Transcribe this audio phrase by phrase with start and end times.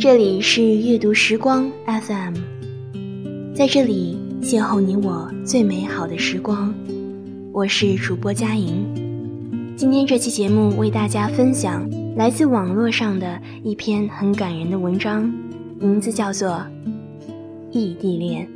[0.00, 2.34] 这里是阅读时光 FM，
[3.52, 6.72] 在这里邂逅你我最美好的时光。
[7.52, 8.86] 我是主播佳莹，
[9.76, 15.34] 今天这期节目为大家分享来自网络上的一篇很感人的文章，
[15.80, 16.50] 名字叫做
[17.72, 18.46] 《异地恋》。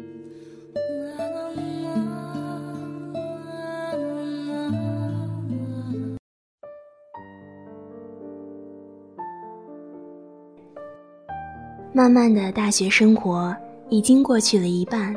[11.95, 13.55] 慢慢的大学生活
[13.91, 15.15] 已经过去了一半，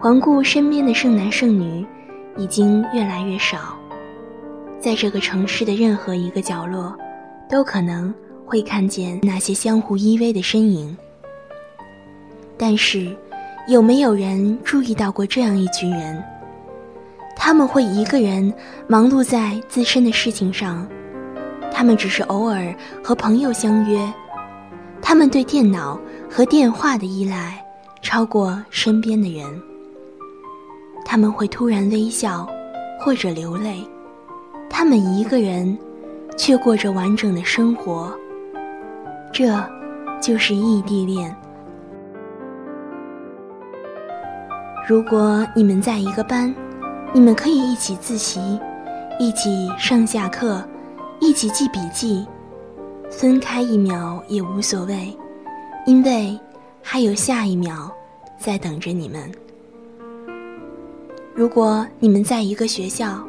[0.00, 1.84] 环顾身边的剩男剩女，
[2.38, 3.76] 已经越来越少。
[4.80, 6.96] 在这个城市的任何一个角落，
[7.46, 8.12] 都可能
[8.46, 10.96] 会看见那些相互依偎的身影。
[12.56, 13.14] 但是，
[13.68, 16.24] 有没有人注意到过这样一群人？
[17.36, 18.50] 他们会一个人
[18.86, 20.88] 忙碌在自身的事情上，
[21.70, 22.74] 他们只是偶尔
[23.04, 24.10] 和朋友相约。
[25.08, 25.96] 他们对电脑
[26.28, 27.64] 和电话的依赖
[28.02, 29.46] 超过身边的人。
[31.04, 32.44] 他们会突然微笑，
[32.98, 33.88] 或者流泪。
[34.68, 35.78] 他们一个人，
[36.36, 38.12] 却过着完整的生活。
[39.32, 39.56] 这，
[40.20, 41.32] 就是异地恋。
[44.88, 46.52] 如果你们在一个班，
[47.14, 48.58] 你们可以一起自习，
[49.20, 50.60] 一起上下课，
[51.20, 52.26] 一起记笔记。
[53.10, 55.16] 分开一秒也无所谓，
[55.86, 56.38] 因为
[56.82, 57.90] 还有下一秒
[58.38, 59.30] 在等着你们。
[61.34, 63.22] 如果你们在一个学校，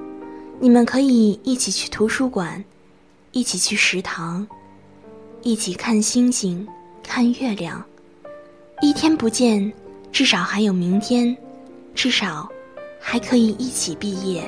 [0.60, 2.64] 你们可以一起去图书馆，
[3.32, 4.46] 一起去食堂，
[5.42, 6.68] 一起看星星、
[7.04, 7.84] 看月亮。
[8.82, 9.72] 一天不见，
[10.12, 11.36] 至少还有明天，
[11.94, 12.50] 至少
[13.00, 14.44] 还可以一起毕业。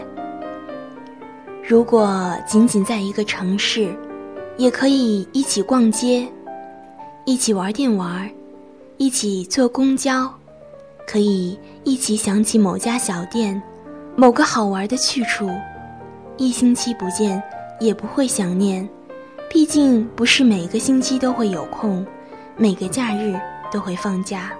[1.67, 3.95] 如果仅仅在一个城市，
[4.59, 6.27] 也可以一起逛街，
[7.23, 8.29] 一起玩电玩，
[8.97, 10.29] 一起坐公交，
[11.07, 13.63] 可以一起想起某家小店，
[14.17, 15.49] 某个好玩的去处。
[16.35, 17.41] 一星期不见
[17.79, 18.87] 也不会想念，
[19.49, 22.05] 毕竟不是每个星期都会有空，
[22.57, 23.39] 每个假日
[23.71, 24.51] 都会放假。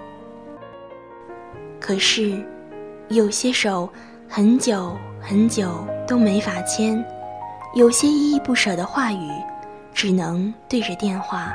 [1.77, 2.41] 可是，
[3.09, 3.89] 有些手
[4.29, 7.05] 很久很久都没法牵，
[7.75, 9.29] 有些依依不舍的话语。
[9.99, 11.51] 只能对着电话。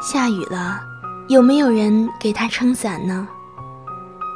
[0.00, 0.80] 下雨了，
[1.28, 3.28] 有没有人给他撑伞呢？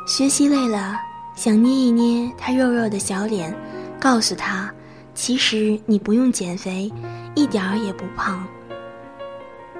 [0.07, 0.99] 学习累了，
[1.35, 3.57] 想捏一捏他肉肉的小脸，
[3.99, 4.71] 告诉他，
[5.15, 6.93] 其实你不用减肥，
[7.35, 8.47] 一点儿也不胖。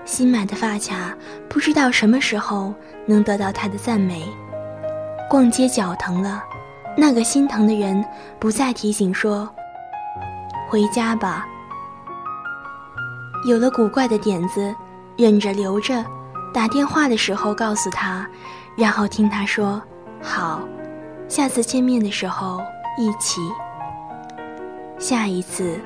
[0.07, 1.15] 新买的发卡，
[1.47, 2.73] 不知道什么时候
[3.05, 4.27] 能得到他的赞美。
[5.29, 6.43] 逛街脚疼了，
[6.97, 8.03] 那个心疼的人
[8.39, 9.47] 不再提醒说
[10.71, 11.47] ：“回家吧。”
[13.47, 14.75] 有了古怪的点子，
[15.17, 16.05] 忍着留着，
[16.53, 18.29] 打电话的时候告诉他，
[18.77, 19.81] 然后听他说
[20.23, 20.61] 好，
[21.27, 22.61] 下次见面的时候
[22.99, 23.41] 一起。
[24.99, 25.81] 下一次，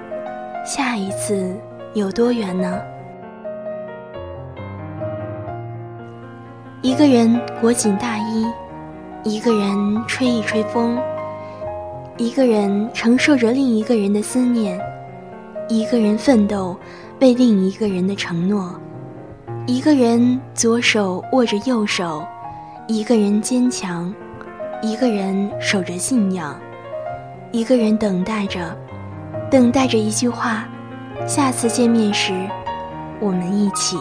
[0.66, 1.56] 下一次
[1.92, 2.80] 有多远呢？
[6.82, 8.44] 一个人裹紧大衣，
[9.22, 10.98] 一个人吹一吹风，
[12.16, 14.76] 一个人承受着另一个人的思念，
[15.68, 16.76] 一个人奋斗。
[17.24, 18.78] 为另一个人的承诺，
[19.66, 22.22] 一个人左手握着右手，
[22.86, 24.14] 一个人坚强，
[24.82, 26.54] 一个人守着信仰，
[27.50, 28.76] 一个人等待着，
[29.50, 30.68] 等待着一句话：
[31.26, 32.34] 下次见面时，
[33.20, 33.96] 我们一起。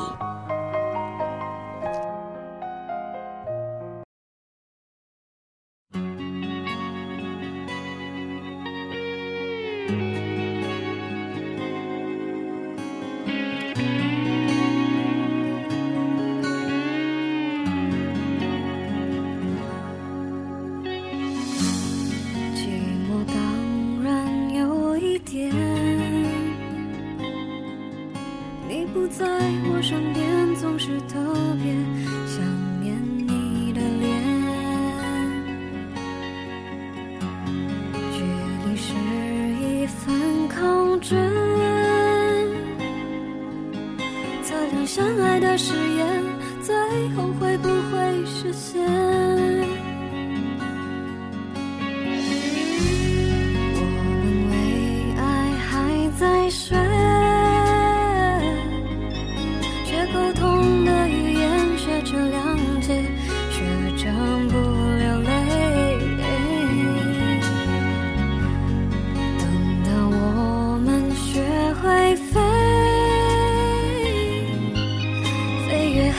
[44.94, 46.24] 相爱的誓言
[46.62, 46.75] 最
[47.16, 49.12] 后会不会实现？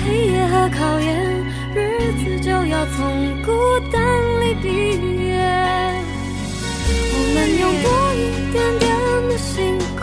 [0.03, 1.45] 黑夜和考验
[1.75, 3.53] 日子就要从孤
[3.93, 4.03] 单
[4.41, 4.69] 里毕
[5.27, 5.35] 业
[7.13, 8.19] 我们用多一
[8.53, 8.85] 点点
[9.29, 10.03] 的辛苦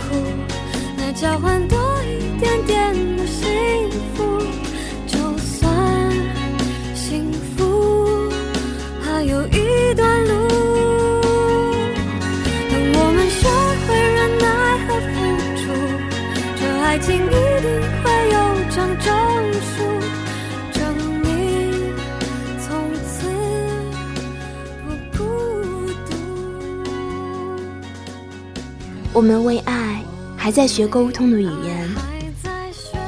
[0.97, 3.47] 来交换多一点点的幸
[4.13, 4.39] 福
[5.07, 6.11] 就算
[6.95, 8.29] 幸福
[9.01, 10.33] 还有一段路。
[12.69, 13.39] 当我们学
[13.87, 14.45] 会忍耐
[14.87, 15.13] 和付
[15.57, 15.63] 出
[16.59, 17.50] 这爱情一
[29.13, 30.01] 我们为爱
[30.37, 31.89] 还在学沟通的语言，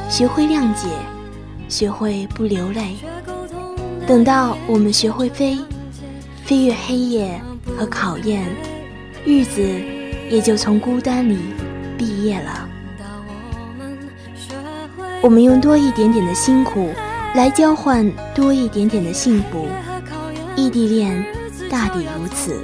[0.09, 0.89] 学会谅解，
[1.69, 2.97] 学会不流泪。
[4.05, 5.57] 等到我们学会飞，
[6.44, 7.39] 飞越黑夜
[7.77, 8.45] 和考验，
[9.23, 9.61] 日子
[10.29, 11.38] 也就从孤单里
[11.97, 12.67] 毕业了。
[15.21, 16.89] 我们用多一点点的辛苦
[17.33, 19.65] 来交换多一点点的幸福，
[20.57, 21.25] 异地恋
[21.69, 22.59] 大抵如此。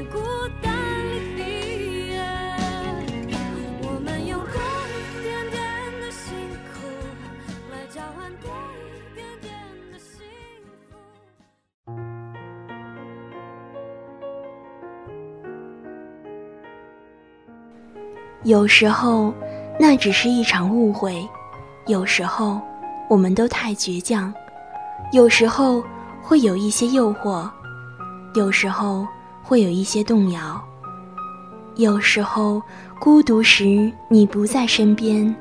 [18.43, 19.33] 有时候，
[19.77, 21.27] 那只是一场误会；
[21.87, 22.59] 有时候，
[23.09, 24.31] 我们都太倔强；
[25.11, 25.83] 有时候
[26.21, 27.49] 会有一些诱惑；
[28.35, 29.05] 有时候
[29.43, 30.57] 会有一些动摇；
[31.75, 32.61] 有时候
[32.97, 35.35] 孤独时你不在身边；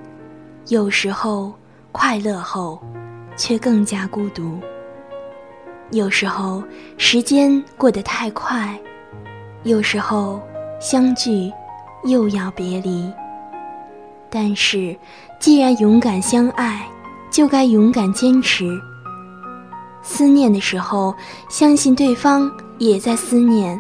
[0.67, 1.53] 有时候
[1.93, 2.83] 快乐后，
[3.37, 4.59] 却更加孤独；
[5.93, 6.65] 有时候
[6.97, 8.77] 时间过得太快；
[9.63, 10.43] 有时候
[10.81, 11.53] 相聚。
[12.05, 13.13] 又要别离。
[14.31, 14.97] 但是，
[15.41, 16.87] 既然勇敢相爱，
[17.31, 18.67] 就该勇敢坚持。
[20.03, 21.15] 思念的时候，
[21.49, 23.79] 相信对方也在思念；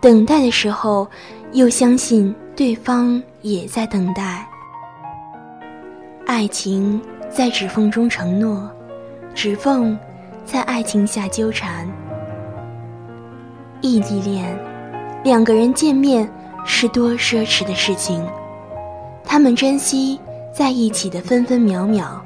[0.00, 1.08] 等待的时候，
[1.52, 4.46] 又相信对方也在等待。
[6.26, 7.00] 爱情
[7.30, 8.70] 在指缝中承诺，
[9.34, 9.98] 指缝
[10.44, 11.88] 在爱情下纠缠。
[13.80, 14.58] 异地恋，
[15.24, 16.30] 两个人见面。
[16.64, 18.24] 是多奢侈的事情，
[19.24, 20.20] 他们珍惜
[20.52, 22.20] 在一起的分分秒秒，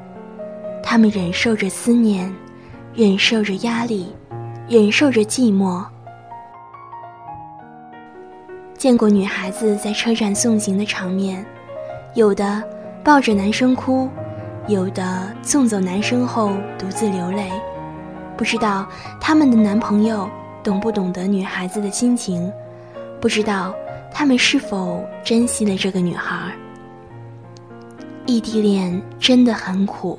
[0.82, 2.32] 他们忍受着思念，
[2.94, 4.14] 忍受着压力，
[4.68, 5.84] 忍受着寂寞。
[8.76, 11.44] 见过女孩子在车站送行的场面，
[12.14, 12.62] 有的
[13.02, 14.08] 抱着男生哭，
[14.68, 17.50] 有的送走男生后独自流泪，
[18.36, 18.86] 不知道
[19.20, 20.28] 他们的男朋友
[20.62, 22.52] 懂不懂得女孩子的心情，
[23.20, 23.74] 不知道。
[24.16, 26.52] 他们是否珍惜了这个女孩？
[28.26, 30.16] 异地恋真的很苦，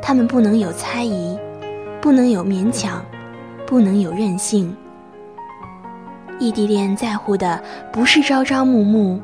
[0.00, 1.36] 他们不能有猜疑，
[2.00, 3.04] 不能有勉强，
[3.66, 4.74] 不能有任性。
[6.38, 7.60] 异地恋在乎的
[7.92, 9.20] 不是朝朝暮暮，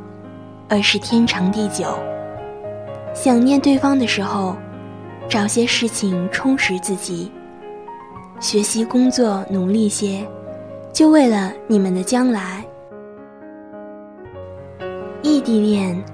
[0.69, 1.97] 而是天长地久。
[3.15, 4.57] 想念对方的时候，
[5.29, 7.31] 找些事情充实自己，
[8.41, 10.27] 学习工作努力些，
[10.93, 12.65] 就为了你们的将来。
[15.49, 16.05] 异地恋，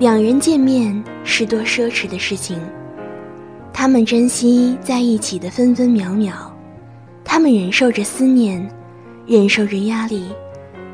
[0.00, 2.60] 两人见面是多奢侈的事情。
[3.72, 6.52] 他们珍惜在一起的分分秒秒，
[7.24, 8.68] 他们忍受着思念，
[9.28, 10.32] 忍受着压力，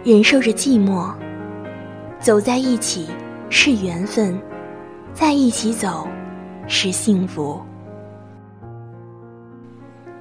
[0.04, 1.10] 忍受着寂寞。
[2.20, 3.06] 走在一起
[3.48, 4.38] 是缘分，
[5.14, 6.06] 在一起走
[6.66, 7.58] 是幸福。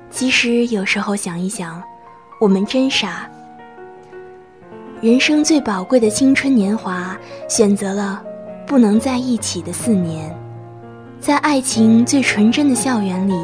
[0.10, 1.84] 其实有时候想一想，
[2.39, 3.29] 我们真傻。
[5.06, 7.16] 人生最宝贵的青春年华，
[7.48, 8.24] 选择了
[8.66, 10.36] 不能在一起的四年，
[11.20, 13.36] 在爱情最纯真的校园里，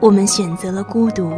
[0.00, 1.30] 我们选择了孤独。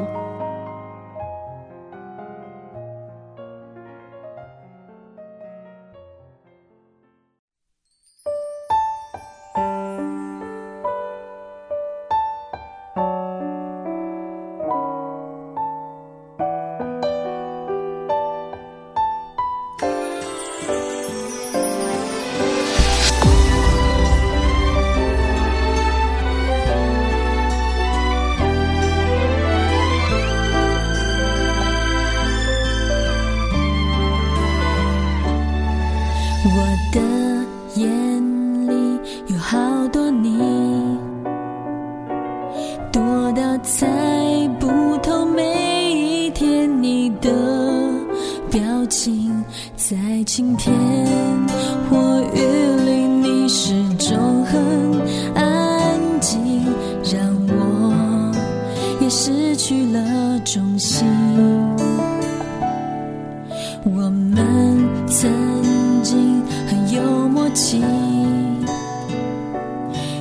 [36.50, 37.27] 我的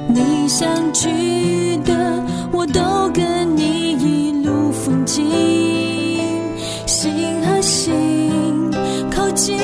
[0.08, 5.26] 你想去的，我都跟你一路风景。
[6.86, 7.12] 心
[7.46, 8.72] 和心
[9.12, 9.58] 靠近，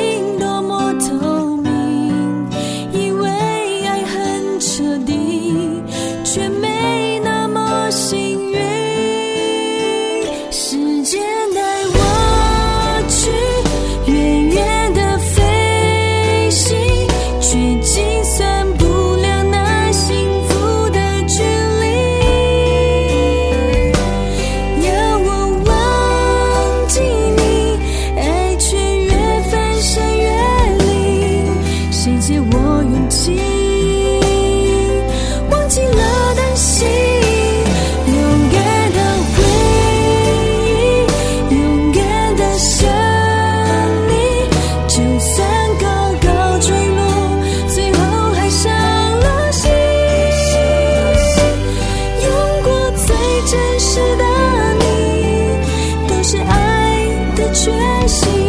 [58.07, 58.42] she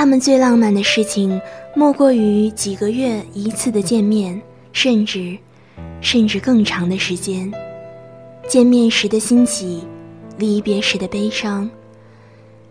[0.00, 1.38] 他们最浪漫的事情，
[1.76, 4.40] 莫过于几个月一次的见面，
[4.72, 5.36] 甚至，
[6.00, 7.52] 甚至更长的时间。
[8.48, 9.84] 见面时的欣喜，
[10.38, 11.68] 离别时的悲伤，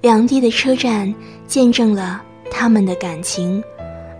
[0.01, 1.13] 两地的车站
[1.45, 2.19] 见证了
[2.49, 3.63] 他们的感情，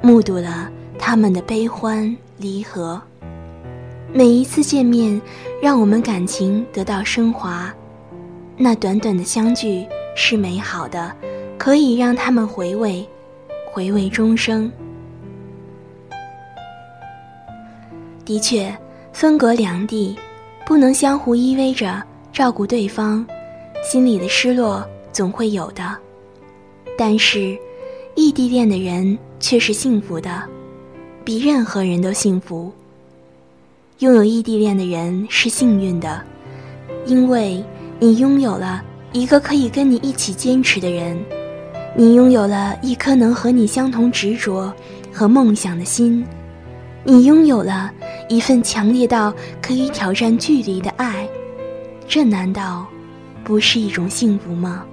[0.03, 3.01] 目睹了他们的悲欢离合。
[4.13, 5.19] 每一次见面，
[5.59, 7.73] 让我们感情得到升华。
[8.55, 9.83] 那短短的相聚
[10.15, 11.11] 是美好的，
[11.59, 13.05] 可以让他们回味，
[13.69, 14.71] 回味终生。
[18.23, 18.73] 的确，
[19.11, 20.17] 分隔两地，
[20.65, 22.01] 不能相互依偎着
[22.31, 23.25] 照顾对方，
[23.83, 25.95] 心里的失落总会有的。
[26.97, 27.57] 但是，
[28.15, 30.43] 异地恋的人却是幸福的，
[31.25, 32.71] 比任何人都幸福。
[33.97, 36.23] 拥有异地恋的人是幸运的，
[37.05, 37.61] 因为
[37.99, 41.21] 你拥有了一个可以跟你一起坚持的人，
[41.99, 44.73] 你拥有了一颗能和你相同执着
[45.11, 46.25] 和梦想的心，
[47.03, 47.91] 你拥有了
[48.29, 51.27] 一份强烈到可以挑战距离的爱，
[52.07, 52.87] 这难道
[53.43, 54.85] 不是一种幸福吗？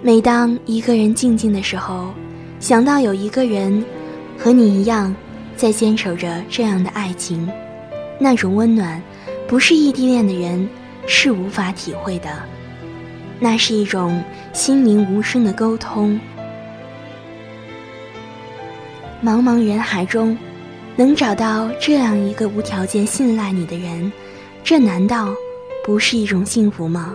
[0.00, 2.08] 每当一个人静静的时候，
[2.58, 3.84] 想到有一个人。
[4.38, 5.14] 和你一样，
[5.56, 7.46] 在坚守着这样的爱情，
[8.18, 9.00] 那种温暖，
[9.46, 10.66] 不是异地恋的人
[11.06, 12.30] 是无法体会的。
[13.42, 14.22] 那是一种
[14.52, 16.18] 心灵无声的沟通。
[19.22, 20.38] 茫茫人海中，
[20.96, 24.10] 能找到这样一个无条件信赖你的人，
[24.64, 25.34] 这难道
[25.84, 27.14] 不是一种幸福吗？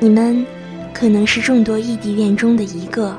[0.00, 0.44] 你们
[0.92, 3.16] 可能是众多异地恋中的一个。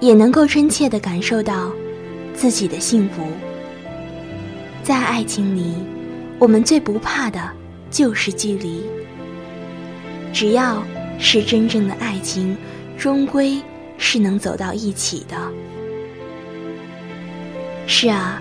[0.00, 1.72] 也能够真切地感受到
[2.32, 3.26] 自己的幸福。
[4.80, 5.74] 在爱情里，
[6.38, 7.40] 我们最不怕的
[7.90, 8.84] 就是距离。
[10.38, 10.80] 只要
[11.18, 12.56] 是真正的爱情，
[12.96, 13.60] 终归
[13.96, 15.36] 是能走到一起的。
[17.88, 18.40] 是啊，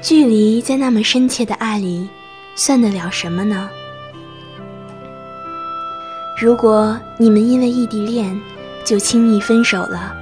[0.00, 2.08] 距离在那么深切的爱里，
[2.54, 3.68] 算得了什么呢？
[6.40, 8.34] 如果你们因为异地恋
[8.82, 10.16] 就轻易分手了。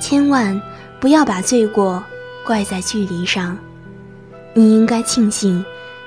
[0.00, 0.58] 千万
[0.98, 2.02] 不要把罪过
[2.46, 3.54] 怪在距离上，
[4.54, 5.62] 你应该庆幸，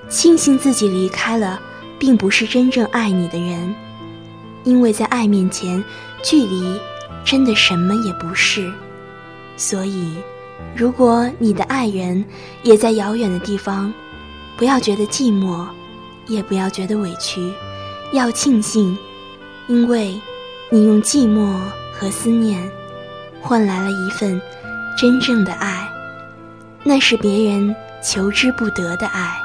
[0.10, 1.62] 庆幸自己离开了，
[2.00, 3.72] 并不是真正爱你的人，
[4.64, 5.84] 因为在爱面前，
[6.24, 6.80] 距离
[7.24, 8.72] 真的什么也不是。
[9.58, 10.16] 所以，
[10.76, 12.24] 如果你的爱人
[12.64, 13.94] 也在遥远的地方，
[14.58, 15.66] 不要觉得寂寞，
[16.28, 17.52] 也不要觉得委屈，
[18.14, 18.98] 要庆幸，
[19.68, 20.20] 因为
[20.70, 21.54] 你用寂寞
[21.94, 22.70] 和思念。
[23.44, 24.40] 换来了一份
[24.96, 25.90] 真正的爱，
[26.84, 29.36] 那是别人求之不得的爱。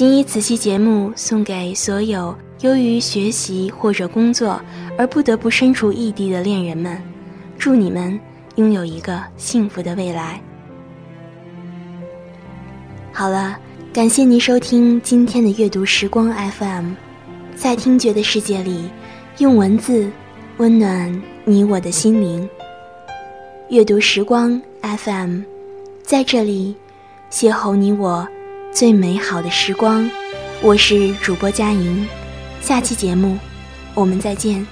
[0.00, 4.58] 谨以此期节目送给所有由于学习或者工作
[4.96, 6.98] 而不得不身处异地的恋人们，
[7.58, 8.18] 祝你们
[8.54, 10.40] 拥有一个幸福的未来。
[13.12, 13.58] 好了，
[13.92, 16.92] 感谢您收听今天的阅读时光 FM，
[17.54, 18.88] 在听觉的世界里，
[19.36, 20.10] 用文字
[20.56, 22.48] 温暖你我的心灵。
[23.68, 25.42] 阅读时光 FM，
[26.02, 26.74] 在这里
[27.30, 28.26] 邂逅你我
[28.72, 30.08] 最美好的时光。
[30.62, 32.06] 我是主播佳莹，
[32.60, 33.36] 下期节目
[33.94, 34.66] 我们再见。